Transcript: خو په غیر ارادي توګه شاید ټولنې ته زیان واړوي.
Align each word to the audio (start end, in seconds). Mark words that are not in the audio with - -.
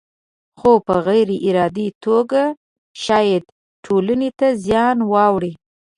خو 0.59 0.71
په 0.85 0.95
غیر 1.07 1.29
ارادي 1.47 1.87
توګه 2.05 2.43
شاید 3.03 3.43
ټولنې 3.85 4.29
ته 4.39 4.47
زیان 4.65 4.97
واړوي. 5.11 5.53